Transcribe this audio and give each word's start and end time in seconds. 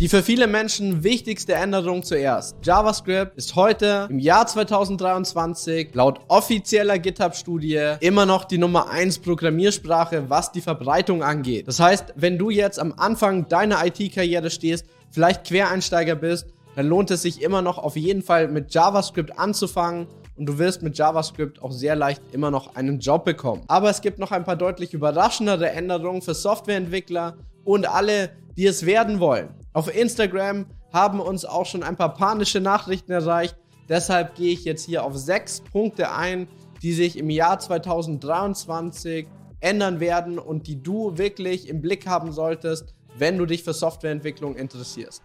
Die 0.00 0.08
für 0.08 0.22
viele 0.22 0.46
Menschen 0.46 1.04
wichtigste 1.04 1.52
Änderung 1.52 2.02
zuerst. 2.02 2.56
JavaScript 2.62 3.36
ist 3.36 3.54
heute 3.54 4.06
im 4.08 4.18
Jahr 4.18 4.46
2023 4.46 5.94
laut 5.94 6.20
offizieller 6.28 6.98
GitHub-Studie 6.98 7.96
immer 8.00 8.24
noch 8.24 8.46
die 8.46 8.56
Nummer 8.56 8.88
1 8.88 9.18
Programmiersprache, 9.18 10.30
was 10.30 10.52
die 10.52 10.62
Verbreitung 10.62 11.22
angeht. 11.22 11.68
Das 11.68 11.80
heißt, 11.80 12.14
wenn 12.16 12.38
du 12.38 12.48
jetzt 12.48 12.78
am 12.78 12.94
Anfang 12.96 13.46
deiner 13.48 13.84
IT-Karriere 13.84 14.48
stehst, 14.48 14.86
vielleicht 15.10 15.44
Quereinsteiger 15.44 16.14
bist, 16.14 16.46
dann 16.76 16.86
lohnt 16.86 17.10
es 17.10 17.20
sich 17.20 17.42
immer 17.42 17.60
noch 17.60 17.76
auf 17.76 17.94
jeden 17.94 18.22
Fall 18.22 18.48
mit 18.48 18.72
JavaScript 18.72 19.38
anzufangen 19.38 20.06
und 20.34 20.46
du 20.46 20.56
wirst 20.56 20.80
mit 20.80 20.96
JavaScript 20.96 21.62
auch 21.62 21.72
sehr 21.72 21.94
leicht 21.94 22.22
immer 22.32 22.50
noch 22.50 22.74
einen 22.74 23.00
Job 23.00 23.26
bekommen. 23.26 23.64
Aber 23.68 23.90
es 23.90 24.00
gibt 24.00 24.18
noch 24.18 24.30
ein 24.30 24.44
paar 24.44 24.56
deutlich 24.56 24.94
überraschendere 24.94 25.68
Änderungen 25.68 26.22
für 26.22 26.32
Softwareentwickler 26.32 27.36
und 27.64 27.86
alle, 27.86 28.30
die 28.56 28.64
es 28.64 28.86
werden 28.86 29.20
wollen. 29.20 29.59
Auf 29.72 29.94
Instagram 29.94 30.66
haben 30.92 31.20
uns 31.20 31.44
auch 31.44 31.66
schon 31.66 31.84
ein 31.84 31.96
paar 31.96 32.14
panische 32.14 32.60
Nachrichten 32.60 33.12
erreicht. 33.12 33.56
Deshalb 33.88 34.34
gehe 34.34 34.52
ich 34.52 34.64
jetzt 34.64 34.84
hier 34.84 35.04
auf 35.04 35.16
sechs 35.16 35.60
Punkte 35.60 36.12
ein, 36.12 36.48
die 36.82 36.92
sich 36.92 37.16
im 37.16 37.30
Jahr 37.30 37.58
2023 37.58 39.28
ändern 39.60 40.00
werden 40.00 40.38
und 40.38 40.66
die 40.66 40.82
du 40.82 41.16
wirklich 41.18 41.68
im 41.68 41.80
Blick 41.82 42.06
haben 42.06 42.32
solltest, 42.32 42.94
wenn 43.16 43.38
du 43.38 43.46
dich 43.46 43.62
für 43.62 43.72
Softwareentwicklung 43.72 44.56
interessierst. 44.56 45.22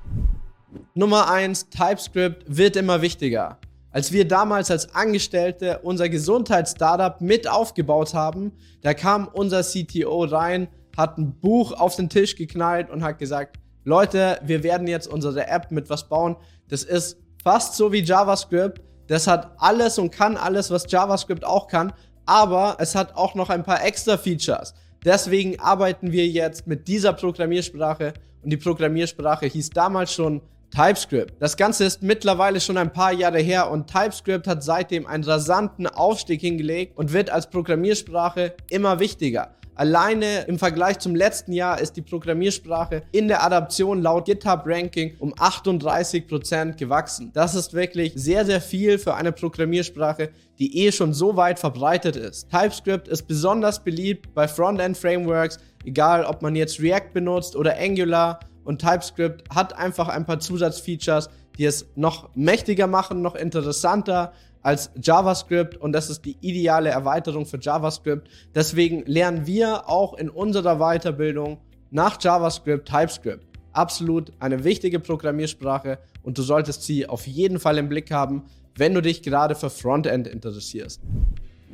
Nummer 0.93 1.29
1, 1.29 1.69
TypeScript 1.69 2.43
wird 2.47 2.75
immer 2.75 3.01
wichtiger. 3.01 3.57
Als 3.91 4.11
wir 4.11 4.27
damals 4.27 4.69
als 4.69 4.93
Angestellte 4.93 5.79
unser 5.83 6.09
Gesundheitsstartup 6.09 7.21
mit 7.21 7.47
aufgebaut 7.47 8.13
haben, 8.13 8.51
da 8.81 8.93
kam 8.93 9.27
unser 9.27 9.63
CTO 9.63 10.25
rein, 10.25 10.67
hat 10.97 11.17
ein 11.17 11.39
Buch 11.39 11.71
auf 11.71 11.95
den 11.95 12.09
Tisch 12.09 12.35
geknallt 12.35 12.89
und 12.89 13.03
hat 13.03 13.19
gesagt, 13.19 13.57
Leute, 13.87 14.39
wir 14.43 14.63
werden 14.63 14.87
jetzt 14.87 15.07
unsere 15.07 15.47
App 15.47 15.69
mit 15.69 15.91
was 15.91 16.09
bauen. 16.09 16.35
Das 16.69 16.83
ist 16.83 17.17
fast 17.43 17.75
so 17.75 17.93
wie 17.93 18.03
JavaScript. 18.03 18.81
Das 19.05 19.27
hat 19.27 19.51
alles 19.59 19.99
und 19.99 20.11
kann 20.11 20.37
alles, 20.37 20.71
was 20.71 20.91
JavaScript 20.91 21.45
auch 21.45 21.67
kann, 21.67 21.93
aber 22.25 22.77
es 22.79 22.95
hat 22.95 23.15
auch 23.15 23.35
noch 23.35 23.51
ein 23.51 23.61
paar 23.61 23.85
extra 23.85 24.17
Features. 24.17 24.73
Deswegen 25.05 25.59
arbeiten 25.59 26.11
wir 26.11 26.27
jetzt 26.27 26.65
mit 26.65 26.87
dieser 26.87 27.13
Programmiersprache 27.13 28.13
und 28.41 28.49
die 28.49 28.57
Programmiersprache 28.57 29.45
hieß 29.45 29.69
damals 29.69 30.11
schon 30.11 30.41
TypeScript. 30.71 31.39
Das 31.39 31.55
Ganze 31.55 31.85
ist 31.85 32.01
mittlerweile 32.01 32.59
schon 32.59 32.77
ein 32.77 32.91
paar 32.91 33.13
Jahre 33.13 33.37
her 33.37 33.69
und 33.69 33.85
TypeScript 33.85 34.47
hat 34.47 34.63
seitdem 34.63 35.05
einen 35.05 35.23
rasanten 35.23 35.85
Aufstieg 35.85 36.41
hingelegt 36.41 36.97
und 36.97 37.13
wird 37.13 37.29
als 37.29 37.51
Programmiersprache 37.51 38.55
immer 38.71 38.99
wichtiger. 38.99 39.55
Alleine 39.77 40.43
im 40.47 40.57
Vergleich 40.57 40.99
zum 40.99 41.15
letzten 41.15 41.51
Jahr 41.51 41.81
ist 41.81 41.97
die 41.97 42.01
Programmiersprache 42.01 43.03
in 43.11 43.27
der 43.27 43.43
Adaption 43.43 44.01
laut 44.01 44.23
GitHub 44.23 44.61
Ranking 44.65 45.15
um 45.19 45.33
38% 45.33 46.77
gewachsen. 46.77 47.31
Das 47.33 47.55
ist 47.55 47.73
wirklich 47.73 48.13
sehr, 48.15 48.45
sehr 48.45 48.61
viel 48.61 48.97
für 48.97 49.15
eine 49.15 49.33
Programmiersprache, 49.33 50.29
die 50.59 50.85
eh 50.85 50.93
schon 50.93 51.13
so 51.13 51.35
weit 51.35 51.59
verbreitet 51.59 52.15
ist. 52.15 52.49
TypeScript 52.49 53.09
ist 53.09 53.23
besonders 53.27 53.83
beliebt 53.83 54.33
bei 54.33 54.47
Frontend 54.47 54.97
Frameworks, 54.97 55.57
egal 55.83 56.23
ob 56.23 56.41
man 56.41 56.55
jetzt 56.55 56.79
React 56.79 57.11
benutzt 57.13 57.57
oder 57.57 57.77
Angular 57.77 58.39
und 58.63 58.79
TypeScript 58.79 59.43
hat 59.53 59.77
einfach 59.77 60.07
ein 60.07 60.25
paar 60.25 60.39
Zusatzfeatures, 60.39 61.29
die 61.57 61.65
es 61.65 61.85
noch 61.95 62.29
mächtiger 62.33 62.87
machen, 62.87 63.21
noch 63.21 63.35
interessanter 63.35 64.31
als 64.65 64.89
JavaScript 64.99 65.77
und 65.77 65.93
das 65.93 66.09
ist 66.09 66.25
die 66.25 66.37
ideale 66.41 66.89
Erweiterung 66.89 67.45
für 67.45 67.59
JavaScript. 67.61 68.27
Deswegen 68.55 69.05
lernen 69.05 69.45
wir 69.45 69.87
auch 69.87 70.15
in 70.15 70.27
unserer 70.27 70.77
Weiterbildung 70.79 71.59
nach 71.91 72.17
JavaScript 72.19 72.87
TypeScript. 72.89 73.45
Absolut 73.73 74.31
eine 74.39 74.63
wichtige 74.63 74.99
Programmiersprache 74.99 75.99
und 76.23 76.39
du 76.39 76.41
solltest 76.41 76.81
sie 76.81 77.07
auf 77.07 77.27
jeden 77.27 77.59
Fall 77.59 77.77
im 77.77 77.89
Blick 77.89 78.09
haben, 78.09 78.45
wenn 78.75 78.95
du 78.95 79.03
dich 79.03 79.21
gerade 79.21 79.53
für 79.53 79.69
Frontend 79.69 80.27
interessierst. 80.27 80.99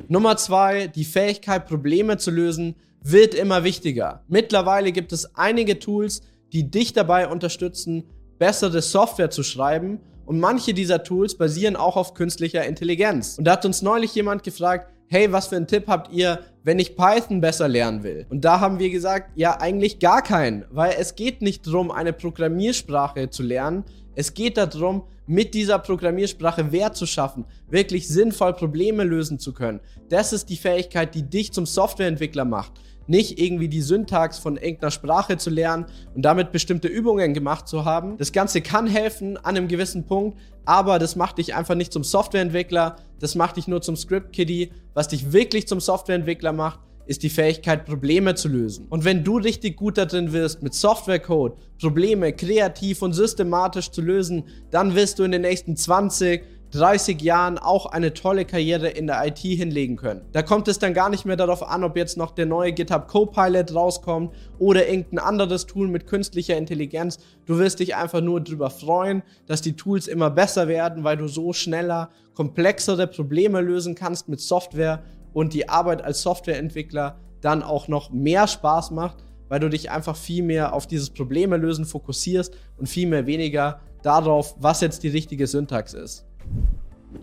Nummer 0.10 0.36
zwei, 0.36 0.88
die 0.88 1.06
Fähigkeit, 1.06 1.68
Probleme 1.68 2.18
zu 2.18 2.30
lösen, 2.30 2.76
wird 3.02 3.34
immer 3.36 3.64
wichtiger. 3.64 4.26
Mittlerweile 4.28 4.92
gibt 4.92 5.14
es 5.14 5.34
einige 5.38 5.80
Tools, 5.80 6.24
die 6.52 6.70
dich 6.70 6.92
dabei 6.92 7.30
unterstützen, 7.30 8.04
bessere 8.38 8.82
Software 8.82 9.30
zu 9.30 9.44
schreiben 9.44 10.02
und 10.26 10.40
manche 10.40 10.74
dieser 10.74 11.04
Tools 11.04 11.36
basieren 11.36 11.76
auch 11.76 11.98
auf 11.98 12.14
künstlicher 12.14 12.66
Intelligenz. 12.66 13.38
Und 13.38 13.46
da 13.46 13.54
hat 13.54 13.66
uns 13.66 13.82
neulich 13.82 14.14
jemand 14.16 14.44
gefragt, 14.44 14.92
hey, 15.08 15.32
was 15.32 15.48
für 15.48 15.58
einen 15.58 15.68
Tipp 15.68 15.88
habt 15.88 16.14
ihr, 16.14 16.40
wenn 16.64 16.80
ich 16.80 16.96
Python 16.96 17.42
besser 17.42 17.68
lernen 17.68 18.04
will? 18.04 18.26
Und 18.30 18.46
da 18.46 18.60
haben 18.60 18.80
wir 18.80 18.90
gesagt, 18.90 19.32
ja, 19.36 19.60
eigentlich 19.60 20.00
gar 20.00 20.22
keinen, 20.22 20.66
weil 20.72 20.96
es 20.98 21.16
geht 21.16 21.42
nicht 21.42 21.68
darum, 21.68 21.92
eine 21.92 22.14
Programmiersprache 22.14 23.30
zu 23.30 23.44
lernen. 23.44 23.84
Es 24.16 24.34
geht 24.34 24.58
darum, 24.58 25.04
mit 25.28 25.54
dieser 25.54 25.80
Programmiersprache 25.80 26.72
Wert 26.72 26.96
zu 26.96 27.06
schaffen, 27.06 27.46
wirklich 27.70 28.08
sinnvoll 28.08 28.54
Probleme 28.54 29.04
lösen 29.04 29.40
zu 29.40 29.54
können. 29.54 29.80
Das 30.10 30.34
ist 30.34 30.50
die 30.50 30.58
Fähigkeit, 30.58 31.16
die 31.16 31.24
dich 31.24 31.52
zum 31.54 31.66
Softwareentwickler 31.66 32.46
macht 32.46 32.74
nicht 33.12 33.40
irgendwie 33.40 33.68
die 33.68 33.82
Syntax 33.82 34.40
von 34.40 34.58
irgendeiner 34.58 34.90
Sprache 34.90 35.38
zu 35.38 35.50
lernen 35.50 35.86
und 36.16 36.24
damit 36.24 36.52
bestimmte 36.52 36.88
Übungen 36.88 37.34
gemacht 37.34 37.68
zu 37.68 37.86
haben. 37.86 38.18
Das 38.18 38.32
Ganze 38.32 38.62
kann 38.62 38.88
helfen 38.88 39.38
an 39.38 39.56
einem 39.58 39.68
gewissen 39.68 40.08
Punkt, 40.08 40.40
aber 40.66 40.98
das 40.98 41.16
macht 41.16 41.38
dich 41.38 41.54
einfach 41.54 41.76
nicht 41.76 41.94
zum 41.94 42.04
Softwareentwickler, 42.04 42.96
das 43.20 43.36
macht 43.36 43.58
dich 43.58 43.68
nur 43.68 43.82
zum 43.82 43.96
Script-Kiddie. 43.96 44.72
Was 44.94 45.10
dich 45.10 45.32
wirklich 45.34 45.68
zum 45.68 45.80
Softwareentwickler 45.80 46.54
macht, 46.54 46.80
ist 47.06 47.24
die 47.24 47.30
Fähigkeit, 47.30 47.86
Probleme 47.86 48.36
zu 48.36 48.48
lösen. 48.48 48.88
Und 48.90 49.04
wenn 49.04 49.24
du 49.24 49.38
richtig 49.38 49.76
gut 49.76 49.98
darin 49.98 50.32
wirst, 50.32 50.64
mit 50.64 50.74
Softwarecode 50.74 51.58
Probleme 51.80 52.32
kreativ 52.32 53.02
und 53.02 53.14
systematisch 53.14 53.92
zu 53.92 54.02
lösen, 54.02 54.46
dann 54.70 54.96
wirst 54.96 55.20
du 55.20 55.24
in 55.24 55.32
den 55.32 55.42
nächsten 55.42 55.76
20, 55.76 56.44
30 56.72 57.22
Jahren 57.22 57.58
auch 57.58 57.86
eine 57.86 58.14
tolle 58.14 58.46
Karriere 58.46 58.88
in 58.88 59.06
der 59.06 59.26
IT 59.28 59.40
hinlegen 59.40 59.98
können. 59.98 60.22
Da 60.32 60.42
kommt 60.42 60.70
es 60.70 60.80
dann 60.80 60.94
gar 60.94 61.10
nicht 61.10 61.26
mehr 61.26 61.36
darauf 61.36 61.68
an, 61.68 61.84
ob 61.84 61.98
jetzt 61.98 62.16
noch 62.16 62.32
der 62.32 62.46
neue 62.46 62.72
GitHub 62.72 63.08
Copilot 63.08 63.76
rauskommt 63.76 64.34
oder 64.58 64.88
irgendein 64.88 65.20
anderes 65.20 65.66
Tool 65.66 65.90
mit 65.90 66.08
künstlicher 66.08 66.58
Intelligenz. 66.58 67.20
Du 67.46 67.60
wirst 67.60 67.80
dich 67.80 67.96
einfach 67.96 68.22
nur 68.22 68.40
darüber 68.40 68.70
freuen, 68.70 69.22
dass 69.48 69.62
die 69.62 69.76
Tools 69.76 70.08
immer 70.08 70.30
besser 70.30 70.70
werden, 70.70 71.04
weil 71.04 71.18
du 71.18 71.28
so 71.28 71.52
schneller 71.52 72.10
komplexere 72.36 73.08
Probleme 73.08 73.60
lösen 73.60 73.94
kannst 73.94 74.30
mit 74.30 74.40
Software 74.40 75.04
und 75.34 75.54
die 75.54 75.68
Arbeit 75.68 76.02
als 76.02 76.22
Softwareentwickler 76.22 77.18
dann 77.42 77.64
auch 77.64 77.90
noch 77.90 78.12
mehr 78.12 78.48
Spaß 78.48 78.92
macht, 78.92 79.18
weil 79.50 79.60
du 79.60 79.70
dich 79.70 79.92
einfach 79.92 80.16
viel 80.16 80.44
mehr 80.44 80.74
auf 80.74 80.88
dieses 80.88 81.10
Probleme 81.10 81.58
lösen 81.58 81.84
fokussierst 81.84 82.56
und 82.78 82.88
viel 82.88 83.08
mehr 83.08 83.26
weniger 83.26 83.82
darauf, 84.04 84.56
was 84.60 84.80
jetzt 84.80 85.04
die 85.04 85.10
richtige 85.10 85.48
Syntax 85.48 85.94
ist. 85.94 86.26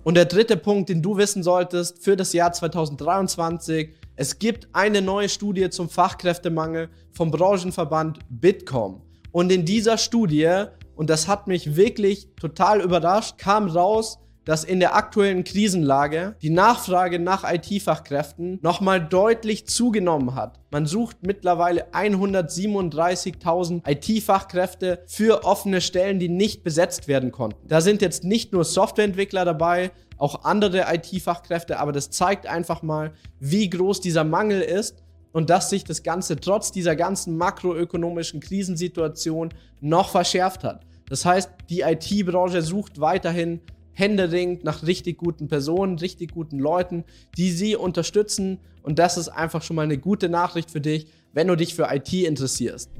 Und 0.05 0.15
der 0.15 0.25
dritte 0.25 0.57
Punkt, 0.57 0.89
den 0.89 1.03
du 1.03 1.17
wissen 1.17 1.43
solltest 1.43 2.03
für 2.03 2.17
das 2.17 2.33
Jahr 2.33 2.53
2023, 2.53 3.91
es 4.17 4.39
gibt 4.39 4.69
eine 4.73 5.03
neue 5.03 5.29
Studie 5.29 5.71
zum 5.71 5.89
Fachkräftemangel 5.89 6.89
vom 7.13 7.31
Branchenverband 7.31 8.19
Bitkom. 8.29 9.03
Und 9.33 9.53
in 9.53 9.65
dieser 9.65 9.99
Studie, 9.99 10.65
und 10.97 11.11
das 11.11 11.29
hat 11.29 11.47
mich 11.47 11.77
wirklich 11.77 12.29
total 12.41 12.81
überrascht, 12.81 13.39
kam 13.39 13.69
raus, 13.69 14.19
dass 14.49 14.65
in 14.65 14.81
der 14.81 14.97
aktuellen 14.97 15.45
Krisenlage 15.45 16.35
die 16.41 16.49
Nachfrage 16.49 17.19
nach 17.19 17.45
IT-Fachkräften 17.45 18.59
nochmal 18.63 18.99
deutlich 18.99 19.67
zugenommen 19.67 20.35
hat. 20.35 20.59
Man 20.71 20.87
sucht 20.87 21.19
mittlerweile 21.21 21.91
137.000 21.93 23.87
IT-Fachkräfte 23.87 25.03
für 25.07 25.45
offene 25.45 25.83
Stellen, 25.83 26.19
die 26.19 26.31
nicht 26.31 26.65
besetzt 26.65 27.09
werden 27.09 27.31
konnten. 27.31 27.69
Da 27.69 27.83
sind 27.83 28.01
jetzt 28.01 28.25
nicht 28.25 28.55
nur 28.55 28.65
Softwareentwickler 28.65 29.45
dabei, 29.45 29.91
auch 30.17 30.45
andere 30.45 30.87
IT-Fachkräfte, 30.95 31.79
aber 31.79 31.93
das 31.93 32.09
zeigt 32.09 32.47
einfach 32.47 32.81
mal, 32.81 33.13
wie 33.41 33.69
groß 33.69 34.01
dieser 34.01 34.25
Mangel 34.25 34.63
ist 34.63 35.05
und 35.33 35.51
dass 35.51 35.69
sich 35.69 35.85
das 35.85 36.03
Ganze 36.03 36.37
trotz 36.37 36.73
dieser 36.73 36.97
ganzen 36.97 37.37
makroökonomischen 37.37 38.41
Krisensituation 38.41 39.51
noch 39.83 40.09
verschärft 40.09 40.65
hat. 40.65 40.87
Das 41.11 41.27
heißt, 41.27 41.51
die 41.69 41.83
IT-Branche 41.83 42.63
sucht 42.63 42.99
weiterhin 42.99 43.61
händeringend 43.99 44.63
nach 44.63 44.87
richtig 44.87 45.19
guten 45.19 45.49
Personen, 45.49 45.99
richtig 45.99 46.33
guten 46.33 46.59
Leuten, 46.59 47.05
die 47.37 47.51
sie 47.51 47.75
unterstützen. 47.75 48.59
Und 48.83 48.99
das 48.99 49.19
ist 49.19 49.29
einfach 49.29 49.63
schon 49.63 49.77
mal 49.77 49.83
eine 49.83 49.99
gute 49.99 50.29
Nachricht 50.29 50.71
für 50.71 50.81
dich, 50.81 51.09
wenn 51.33 51.49
du 51.49 51.57
dich 51.57 51.75
für 51.75 51.89
IT 51.91 52.13
interessierst. 52.13 52.91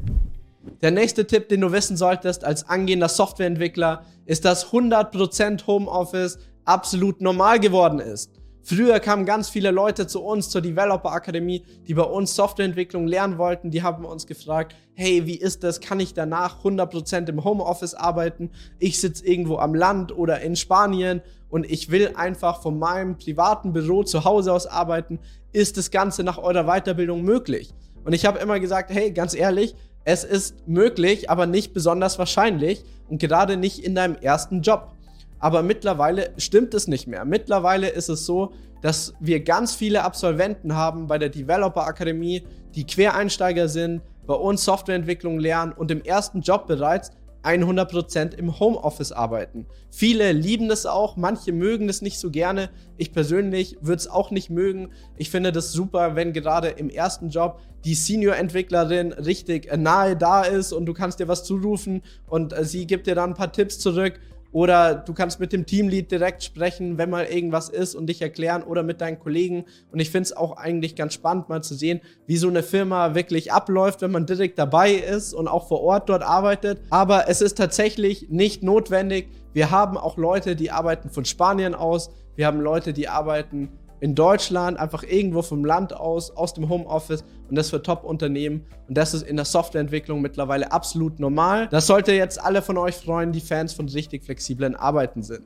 Der 0.83 0.91
nächste 0.91 1.27
Tipp, 1.27 1.49
den 1.49 1.61
du 1.61 1.73
wissen 1.73 1.97
solltest 1.97 2.45
als 2.45 2.69
angehender 2.69 3.09
Softwareentwickler, 3.09 4.05
ist, 4.27 4.45
dass 4.45 4.73
100% 4.73 5.67
Homeoffice 5.67 6.39
absolut 6.65 7.21
normal 7.21 7.61
geworden 7.61 8.01
ist. 8.01 8.38
Früher 8.69 9.01
kamen 9.01 9.25
ganz 9.25 9.49
viele 9.49 9.71
Leute 9.71 10.07
zu 10.07 10.23
uns 10.23 10.51
zur 10.51 10.61
Developer 10.61 11.11
Akademie, 11.11 11.65
die 11.87 11.95
bei 11.95 12.03
uns 12.03 12.35
Softwareentwicklung 12.35 13.07
lernen 13.07 13.39
wollten. 13.39 13.71
Die 13.71 13.83
haben 13.83 14.05
uns 14.05 14.27
gefragt, 14.27 14.77
hey, 14.93 15.25
wie 15.25 15.39
ist 15.39 15.65
das? 15.65 15.81
Kann 15.81 16.01
ich 16.01 16.13
danach 16.13 16.63
100% 16.63 17.31
im 17.31 17.45
Homeoffice 17.45 17.95
arbeiten? 17.95 18.51
Ich 18.79 19.01
sitze 19.01 19.27
irgendwo 19.27 19.57
am 19.57 19.75
Land 19.75 20.15
oder 20.15 20.43
in 20.43 20.55
Spanien 20.55 21.23
und 21.49 21.65
ich 21.65 21.91
will 21.91 22.13
einfach 22.15 22.61
von 22.61 22.79
meinem 22.79 23.17
privaten 23.17 23.73
Büro 23.73 24.03
zu 24.03 24.25
Hause 24.25 24.53
aus 24.53 24.67
arbeiten. 24.67 25.19
Ist 25.53 25.79
das 25.79 25.91
Ganze 25.91 26.23
nach 26.23 26.37
eurer 26.37 26.65
Weiterbildung 26.65 27.23
möglich? 27.23 27.73
Und 28.05 28.13
ich 28.13 28.27
habe 28.27 28.39
immer 28.39 28.61
gesagt, 28.61 28.91
hey, 28.91 29.13
ganz 29.13 29.35
ehrlich, 29.35 29.77
Es 30.05 30.25
ist 30.25 30.67
möglich, 30.67 31.29
aber 31.29 31.45
nicht 31.45 31.75
besonders 31.75 32.19
wahrscheinlich 32.19 32.83
und 33.09 33.19
gerade 33.21 33.59
nicht 33.59 33.79
in 33.85 33.95
deinem 33.95 34.17
ersten 34.17 34.63
Job. 34.63 34.93
Aber 35.39 35.63
mittlerweile 35.63 36.33
stimmt 36.37 36.75
es 36.75 36.89
nicht 36.89 37.07
mehr. 37.07 37.25
Mittlerweile 37.25 37.89
ist 37.89 38.09
es 38.09 38.27
so, 38.27 38.53
dass 38.83 39.15
wir 39.21 39.41
ganz 39.41 39.75
viele 39.75 40.05
Absolventen 40.05 40.75
haben 40.75 41.07
bei 41.07 41.19
der 41.19 41.29
Developer 41.29 41.87
Akademie, 41.87 42.45
die 42.75 42.87
Quereinsteiger 42.87 43.69
sind, 43.69 44.03
bei 44.27 44.35
uns 44.35 44.65
Softwareentwicklung 44.65 45.39
lernen 45.39 45.73
und 45.73 45.91
im 45.91 46.03
ersten 46.03 46.43
Job 46.43 46.67
bereits 46.67 47.11
100% 47.45 48.35
im 48.35 48.59
Homeoffice 48.59 49.13
arbeiten. 49.13 49.67
Viele 49.91 50.33
lieben 50.33 50.69
das 50.69 50.87
auch, 50.87 51.17
manche 51.17 51.53
mögen 51.53 51.87
das 51.87 52.03
nicht 52.03 52.19
so 52.19 52.31
gerne. 52.31 52.69
Ich 52.97 53.13
persönlich 53.13 53.79
würde 53.81 54.01
es 54.01 54.09
auch 54.09 54.31
nicht 54.31 54.51
mögen. 54.51 54.91
Ich 55.17 55.31
finde 55.31 55.53
das 55.53 55.73
super, 55.73 56.17
wenn 56.17 56.33
gerade 56.33 56.69
im 56.69 56.91
ersten 56.91 57.31
Job 57.31 57.61
die 57.85 57.95
Senior-Entwicklerin 57.95 59.13
richtig 59.13 59.75
nahe 59.77 60.17
da 60.17 60.43
ist 60.43 60.73
und 60.73 60.87
du 60.87 60.93
kannst 60.93 61.21
dir 61.21 61.29
was 61.29 61.45
zurufen 61.45 62.03
und 62.27 62.55
sie 62.63 62.87
gibt 62.87 63.07
dir 63.07 63.15
dann 63.15 63.31
ein 63.31 63.37
paar 63.37 63.53
Tipps 63.53 63.79
zurück 63.79 64.21
oder 64.51 64.95
du 64.95 65.13
kannst 65.13 65.41
mit 65.41 65.53
dem 65.53 65.67
Teamlead 65.67 66.11
direkt 66.11 66.43
sprechen, 66.43 66.97
wenn 66.97 67.11
mal 67.11 67.27
irgendwas 67.27 67.69
ist 67.69 67.95
und 67.95 68.07
dich 68.07 68.23
erklären 68.23 68.63
oder 68.63 68.83
mit 68.83 69.01
deinen 69.01 69.19
Kollegen. 69.19 69.65
Und 69.93 70.01
ich 70.01 70.11
finde 70.11 70.25
es 70.25 70.37
auch 70.37 70.57
eigentlich 70.57 70.97
ganz 70.97 71.15
spannend, 71.15 71.49
mal 71.49 71.63
zu 71.63 71.75
sehen, 71.75 72.01
wie 72.27 72.37
so 72.39 72.49
eine 72.49 72.63
Firma 72.63 73.15
wirklich 73.15 73.53
abläuft, 73.53 74.01
wenn 74.01 74.11
man 74.11 74.27
direkt 74.27 74.59
dabei 74.59 74.93
ist 74.93 75.35
und 75.35 75.49
auch 75.49 75.69
vor 75.69 75.83
Ort 75.83 76.09
dort 76.09 76.23
arbeitet. 76.23 76.81
Aber 76.91 77.29
es 77.29 77.43
ist 77.43 77.59
tatsächlich 77.59 78.31
nicht 78.31 78.63
notwendig. 78.63 79.29
Wir 79.53 79.71
haben 79.71 79.97
auch 79.99 80.17
Leute, 80.17 80.57
die 80.57 80.71
arbeiten 80.71 81.11
von 81.11 81.25
Spanien 81.25 81.75
aus. 81.75 82.11
Wir 82.37 82.47
haben 82.47 82.61
Leute, 82.61 82.93
die 82.93 83.09
arbeiten 83.09 83.69
in 84.01 84.15
Deutschland, 84.15 84.79
einfach 84.79 85.03
irgendwo 85.03 85.43
vom 85.43 85.65
Land 85.65 85.95
aus, 85.95 86.31
aus 86.31 86.55
dem 86.55 86.69
Homeoffice 86.69 87.25
und 87.49 87.57
das 87.57 87.71
für 87.71 87.83
Top-Unternehmen. 87.83 88.65
Und 88.89 88.97
das 88.97 89.15
ist 89.15 89.23
in 89.23 89.37
der 89.37 89.45
Softwareentwicklung 89.45 90.21
mittlerweile 90.21 90.73
absolut 90.73 91.19
normal. 91.19 91.69
Das 91.71 91.87
sollte 91.87 92.13
jetzt 92.13 92.43
alle 92.43 92.63
von 92.63 92.79
euch 92.79 92.97
freuen, 92.97 93.33
die 93.33 93.41
Fans 93.41 93.73
von 93.73 93.89
richtig 93.89 94.25
flexiblen 94.25 94.77
Arbeiten 94.77 95.23
sind. 95.23 95.43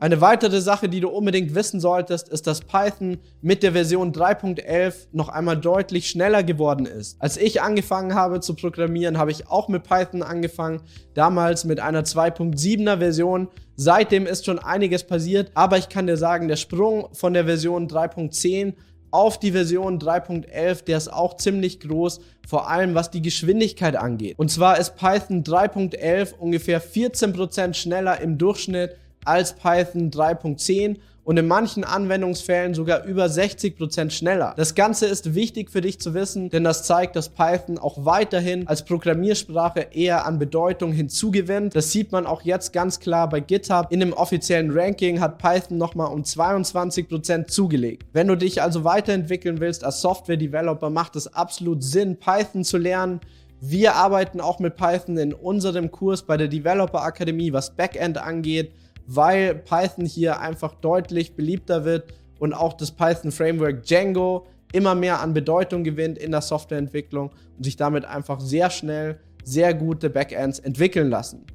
Eine 0.00 0.20
weitere 0.20 0.60
Sache, 0.60 0.88
die 0.88 1.00
du 1.00 1.08
unbedingt 1.08 1.54
wissen 1.54 1.80
solltest, 1.80 2.28
ist, 2.28 2.46
dass 2.46 2.60
Python 2.60 3.18
mit 3.40 3.62
der 3.62 3.72
Version 3.72 4.12
3.11 4.12 5.08
noch 5.12 5.28
einmal 5.28 5.56
deutlich 5.56 6.08
schneller 6.08 6.42
geworden 6.42 6.86
ist. 6.86 7.20
Als 7.20 7.36
ich 7.36 7.62
angefangen 7.62 8.14
habe 8.14 8.40
zu 8.40 8.54
programmieren, 8.54 9.18
habe 9.18 9.30
ich 9.30 9.48
auch 9.48 9.68
mit 9.68 9.82
Python 9.82 10.22
angefangen, 10.22 10.82
damals 11.14 11.64
mit 11.64 11.80
einer 11.80 12.02
2.7er 12.02 12.98
Version. 12.98 13.48
Seitdem 13.76 14.26
ist 14.26 14.44
schon 14.44 14.58
einiges 14.58 15.04
passiert, 15.04 15.50
aber 15.54 15.78
ich 15.78 15.88
kann 15.88 16.06
dir 16.06 16.16
sagen, 16.16 16.48
der 16.48 16.56
Sprung 16.56 17.08
von 17.12 17.32
der 17.32 17.44
Version 17.44 17.88
3.10 17.88 18.74
auf 19.10 19.40
die 19.40 19.52
Version 19.52 19.98
3.11, 19.98 20.84
der 20.84 20.98
ist 20.98 21.12
auch 21.12 21.36
ziemlich 21.36 21.80
groß, 21.80 22.20
vor 22.46 22.68
allem 22.68 22.94
was 22.94 23.10
die 23.10 23.22
Geschwindigkeit 23.22 23.96
angeht. 23.96 24.38
Und 24.38 24.50
zwar 24.50 24.78
ist 24.78 24.96
Python 24.96 25.44
3.11 25.44 26.34
ungefähr 26.38 26.82
14% 26.82 27.74
schneller 27.74 28.20
im 28.20 28.38
Durchschnitt 28.38 28.96
als 29.28 29.52
Python 29.52 30.10
3.10 30.10 30.96
und 31.28 31.36
in 31.36 31.46
manchen 31.46 31.84
Anwendungsfällen 31.84 32.72
sogar 32.72 33.04
über 33.04 33.26
60% 33.26 34.08
schneller. 34.08 34.54
Das 34.56 34.74
Ganze 34.74 35.04
ist 35.04 35.34
wichtig 35.34 35.70
für 35.70 35.82
dich 35.82 36.00
zu 36.00 36.14
wissen, 36.14 36.48
denn 36.48 36.64
das 36.64 36.84
zeigt, 36.84 37.16
dass 37.16 37.28
Python 37.28 37.76
auch 37.76 38.06
weiterhin 38.06 38.66
als 38.66 38.86
Programmiersprache 38.86 39.88
eher 39.92 40.24
an 40.24 40.38
Bedeutung 40.38 40.90
hinzugewinnt. 40.90 41.76
Das 41.76 41.92
sieht 41.92 42.12
man 42.12 42.24
auch 42.24 42.40
jetzt 42.40 42.72
ganz 42.72 42.98
klar 42.98 43.28
bei 43.28 43.40
GitHub. 43.40 43.92
In 43.92 44.00
dem 44.00 44.14
offiziellen 44.14 44.70
Ranking 44.70 45.20
hat 45.20 45.36
Python 45.36 45.76
nochmal 45.76 46.10
um 46.10 46.22
22% 46.22 47.46
zugelegt. 47.48 48.06
Wenn 48.14 48.28
du 48.28 48.34
dich 48.34 48.62
also 48.62 48.84
weiterentwickeln 48.84 49.60
willst 49.60 49.84
als 49.84 50.00
Software-Developer, 50.00 50.88
macht 50.88 51.14
es 51.14 51.34
absolut 51.34 51.84
Sinn, 51.84 52.16
Python 52.16 52.64
zu 52.64 52.78
lernen. 52.78 53.20
Wir 53.60 53.96
arbeiten 53.96 54.40
auch 54.40 54.60
mit 54.60 54.76
Python 54.76 55.18
in 55.18 55.34
unserem 55.34 55.90
Kurs 55.90 56.22
bei 56.22 56.38
der 56.38 56.48
Developer 56.48 57.02
Akademie, 57.02 57.52
was 57.52 57.76
Backend 57.76 58.16
angeht 58.16 58.72
weil 59.08 59.54
Python 59.54 60.04
hier 60.04 60.38
einfach 60.40 60.74
deutlich 60.74 61.34
beliebter 61.34 61.84
wird 61.84 62.12
und 62.38 62.52
auch 62.52 62.74
das 62.74 62.92
Python 62.92 63.32
Framework 63.32 63.82
Django 63.84 64.46
immer 64.72 64.94
mehr 64.94 65.20
an 65.20 65.32
Bedeutung 65.32 65.82
gewinnt 65.82 66.18
in 66.18 66.30
der 66.30 66.42
Softwareentwicklung 66.42 67.30
und 67.56 67.64
sich 67.64 67.76
damit 67.76 68.04
einfach 68.04 68.38
sehr 68.38 68.68
schnell 68.70 69.18
sehr 69.42 69.72
gute 69.72 70.10
Backends 70.10 70.58
entwickeln 70.58 71.08
lassen. 71.08 71.46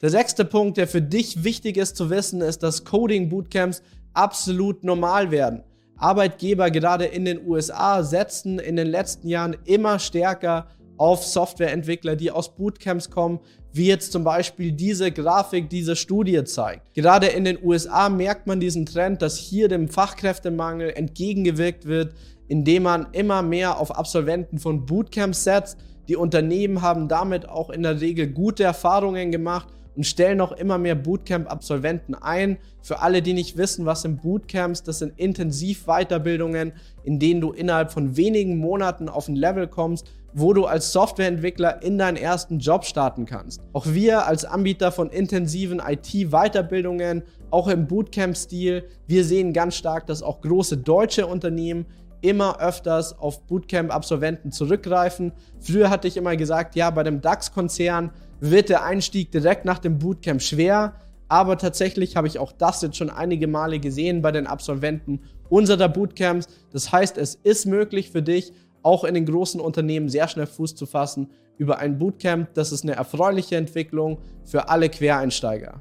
Der 0.00 0.10
sechste 0.10 0.44
Punkt, 0.44 0.76
der 0.76 0.86
für 0.86 1.02
dich 1.02 1.42
wichtig 1.42 1.76
ist 1.76 1.96
zu 1.96 2.10
wissen, 2.10 2.40
ist, 2.40 2.62
dass 2.62 2.84
Coding 2.84 3.28
Bootcamps 3.28 3.82
absolut 4.14 4.84
normal 4.84 5.32
werden. 5.32 5.64
Arbeitgeber 5.96 6.70
gerade 6.70 7.06
in 7.06 7.24
den 7.24 7.44
USA 7.44 8.04
setzen 8.04 8.60
in 8.60 8.76
den 8.76 8.86
letzten 8.86 9.28
Jahren 9.28 9.56
immer 9.64 9.98
stärker 9.98 10.68
auf 10.96 11.24
Softwareentwickler, 11.24 12.14
die 12.14 12.30
aus 12.30 12.54
Bootcamps 12.54 13.10
kommen, 13.10 13.40
wie 13.72 13.86
jetzt 13.86 14.12
zum 14.12 14.24
Beispiel 14.24 14.72
diese 14.72 15.10
Grafik, 15.10 15.70
diese 15.70 15.96
Studie 15.96 16.44
zeigt. 16.44 16.94
Gerade 16.94 17.26
in 17.26 17.44
den 17.44 17.58
USA 17.62 18.08
merkt 18.08 18.46
man 18.46 18.60
diesen 18.60 18.86
Trend, 18.86 19.22
dass 19.22 19.38
hier 19.38 19.68
dem 19.68 19.88
Fachkräftemangel 19.88 20.90
entgegengewirkt 20.90 21.86
wird, 21.86 22.14
indem 22.48 22.84
man 22.84 23.06
immer 23.12 23.42
mehr 23.42 23.78
auf 23.78 23.96
Absolventen 23.96 24.58
von 24.58 24.84
Bootcamps 24.84 25.44
setzt. 25.44 25.78
Die 26.08 26.16
Unternehmen 26.16 26.82
haben 26.82 27.08
damit 27.08 27.48
auch 27.48 27.70
in 27.70 27.82
der 27.82 28.00
Regel 28.00 28.26
gute 28.26 28.64
Erfahrungen 28.64 29.30
gemacht 29.30 29.68
und 29.94 30.06
stellen 30.06 30.40
auch 30.40 30.52
immer 30.52 30.78
mehr 30.78 30.94
Bootcamp-Absolventen 30.94 32.14
ein. 32.14 32.58
Für 32.82 33.00
alle, 33.00 33.22
die 33.22 33.34
nicht 33.34 33.56
wissen, 33.56 33.86
was 33.86 34.02
sind 34.02 34.22
Bootcamps, 34.22 34.82
das 34.82 34.98
sind 34.98 35.18
Intensiv-Weiterbildungen, 35.18 36.72
in 37.04 37.18
denen 37.18 37.40
du 37.40 37.52
innerhalb 37.52 37.92
von 37.92 38.16
wenigen 38.16 38.58
Monaten 38.58 39.08
auf 39.08 39.28
ein 39.28 39.36
Level 39.36 39.68
kommst, 39.68 40.10
wo 40.34 40.52
du 40.52 40.64
als 40.64 40.92
Softwareentwickler 40.92 41.82
in 41.82 41.98
deinen 41.98 42.16
ersten 42.16 42.58
Job 42.58 42.84
starten 42.84 43.26
kannst. 43.26 43.60
Auch 43.72 43.86
wir 43.86 44.26
als 44.26 44.44
Anbieter 44.44 44.92
von 44.92 45.10
intensiven 45.10 45.80
IT-Weiterbildungen, 45.80 47.22
auch 47.50 47.68
im 47.68 47.86
Bootcamp-Stil, 47.86 48.84
wir 49.06 49.24
sehen 49.24 49.52
ganz 49.52 49.76
stark, 49.76 50.06
dass 50.06 50.22
auch 50.22 50.40
große 50.40 50.78
deutsche 50.78 51.26
Unternehmen 51.26 51.86
immer 52.22 52.60
öfters 52.60 53.18
auf 53.18 53.46
Bootcamp-Absolventen 53.46 54.52
zurückgreifen. 54.52 55.32
Früher 55.60 55.90
hatte 55.90 56.08
ich 56.08 56.16
immer 56.16 56.36
gesagt, 56.36 56.76
ja, 56.76 56.88
bei 56.90 57.02
dem 57.02 57.20
DAX-Konzern 57.20 58.10
wird 58.40 58.68
der 58.68 58.84
Einstieg 58.84 59.30
direkt 59.32 59.64
nach 59.64 59.78
dem 59.78 59.98
Bootcamp 59.98 60.40
schwer. 60.40 60.94
Aber 61.28 61.58
tatsächlich 61.58 62.16
habe 62.16 62.26
ich 62.26 62.38
auch 62.38 62.52
das 62.52 62.82
jetzt 62.82 62.96
schon 62.96 63.10
einige 63.10 63.46
Male 63.46 63.80
gesehen 63.80 64.22
bei 64.22 64.32
den 64.32 64.46
Absolventen 64.46 65.20
unserer 65.48 65.88
Bootcamps. 65.88 66.46
Das 66.70 66.92
heißt, 66.92 67.18
es 67.18 67.34
ist 67.34 67.66
möglich 67.66 68.10
für 68.10 68.22
dich, 68.22 68.52
auch 68.82 69.04
in 69.04 69.14
den 69.14 69.26
großen 69.26 69.60
Unternehmen 69.60 70.08
sehr 70.08 70.28
schnell 70.28 70.46
Fuß 70.46 70.74
zu 70.74 70.86
fassen 70.86 71.30
über 71.58 71.78
ein 71.78 71.98
Bootcamp. 71.98 72.54
Das 72.54 72.72
ist 72.72 72.84
eine 72.84 72.94
erfreuliche 72.94 73.56
Entwicklung 73.56 74.18
für 74.44 74.68
alle 74.68 74.88
Quereinsteiger. 74.88 75.80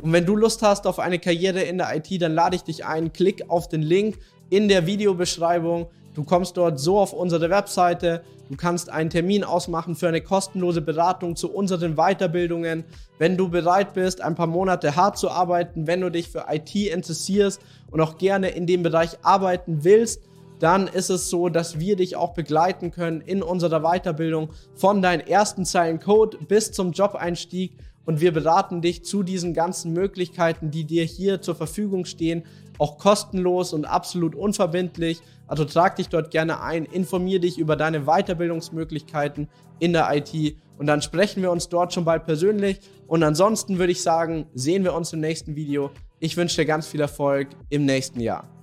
Und 0.00 0.12
wenn 0.12 0.26
du 0.26 0.36
Lust 0.36 0.62
hast 0.62 0.86
auf 0.86 0.98
eine 0.98 1.18
Karriere 1.18 1.62
in 1.62 1.78
der 1.78 1.94
IT, 1.96 2.22
dann 2.22 2.34
lade 2.34 2.56
ich 2.56 2.62
dich 2.62 2.84
ein, 2.84 3.12
klick 3.12 3.44
auf 3.48 3.68
den 3.68 3.82
Link 3.82 4.18
in 4.50 4.68
der 4.68 4.86
Videobeschreibung. 4.86 5.88
Du 6.14 6.24
kommst 6.24 6.56
dort 6.56 6.80
so 6.80 6.98
auf 6.98 7.12
unsere 7.12 7.50
Webseite. 7.50 8.22
Du 8.48 8.56
kannst 8.56 8.90
einen 8.90 9.10
Termin 9.10 9.44
ausmachen 9.44 9.94
für 9.94 10.08
eine 10.08 10.20
kostenlose 10.20 10.80
Beratung 10.80 11.36
zu 11.36 11.52
unseren 11.52 11.96
Weiterbildungen. 11.96 12.84
Wenn 13.18 13.36
du 13.36 13.48
bereit 13.50 13.92
bist, 13.92 14.20
ein 14.20 14.34
paar 14.34 14.46
Monate 14.46 14.96
hart 14.96 15.18
zu 15.18 15.30
arbeiten, 15.30 15.86
wenn 15.86 16.00
du 16.00 16.10
dich 16.10 16.28
für 16.28 16.46
IT 16.50 16.74
interessierst 16.74 17.60
und 17.90 18.00
auch 18.00 18.18
gerne 18.18 18.48
in 18.48 18.66
dem 18.66 18.82
Bereich 18.82 19.18
arbeiten 19.22 19.84
willst, 19.84 20.22
dann 20.58 20.88
ist 20.88 21.10
es 21.10 21.30
so, 21.30 21.48
dass 21.48 21.78
wir 21.78 21.96
dich 21.96 22.16
auch 22.16 22.34
begleiten 22.34 22.90
können 22.90 23.20
in 23.20 23.42
unserer 23.42 23.80
Weiterbildung 23.80 24.50
von 24.74 25.02
deinen 25.02 25.20
ersten 25.20 25.64
Zeilen 25.64 26.00
Code 26.00 26.38
bis 26.48 26.72
zum 26.72 26.92
Job-Einstieg 26.92 27.76
und 28.04 28.20
wir 28.20 28.32
beraten 28.32 28.80
dich 28.80 29.04
zu 29.04 29.22
diesen 29.22 29.52
ganzen 29.52 29.92
Möglichkeiten, 29.92 30.70
die 30.70 30.84
dir 30.84 31.04
hier 31.04 31.42
zur 31.42 31.54
Verfügung 31.54 32.06
stehen, 32.06 32.44
auch 32.78 32.96
kostenlos 32.96 33.74
und 33.74 33.84
absolut 33.84 34.34
unverbindlich. 34.34 35.20
Also 35.46 35.64
trag 35.64 35.96
dich 35.96 36.08
dort 36.08 36.30
gerne 36.30 36.62
ein, 36.62 36.86
informier 36.86 37.38
dich 37.38 37.58
über 37.58 37.76
deine 37.76 38.06
Weiterbildungsmöglichkeiten 38.06 39.48
in 39.78 39.92
der 39.92 40.08
IT 40.14 40.56
und 40.78 40.86
dann 40.86 41.02
sprechen 41.02 41.42
wir 41.42 41.50
uns 41.50 41.68
dort 41.68 41.92
schon 41.92 42.04
bald 42.04 42.24
persönlich. 42.24 42.80
Und 43.06 43.22
ansonsten 43.22 43.78
würde 43.78 43.92
ich 43.92 44.02
sagen, 44.02 44.46
sehen 44.54 44.84
wir 44.84 44.94
uns 44.94 45.12
im 45.12 45.20
nächsten 45.20 45.56
Video. 45.56 45.90
Ich 46.20 46.36
wünsche 46.36 46.56
dir 46.56 46.66
ganz 46.66 46.86
viel 46.86 47.00
Erfolg 47.00 47.48
im 47.68 47.84
nächsten 47.84 48.20
Jahr. 48.20 48.57